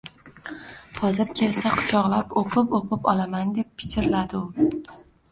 [1.01, 1.73] «Hozir kelsa…
[1.73, 4.73] quchoqlab oʼpib-oʼpib olaman!» deb pichirladi u